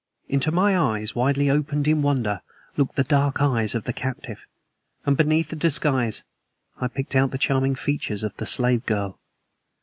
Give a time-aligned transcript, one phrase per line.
[0.27, 2.41] Into my eyes, widely opened in wonder,
[2.75, 4.47] looked the dark eyes of the captive;
[5.05, 6.23] and beneath the disguise
[6.79, 9.19] I picked out the charming features of the slave girl.